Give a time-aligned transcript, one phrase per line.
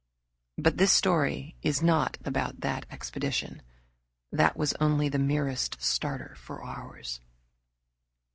[0.57, 3.61] But this story is not about that expedition.
[4.31, 7.21] That was only the merest starter for ours.